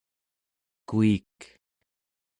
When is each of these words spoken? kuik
kuik 0.89 1.37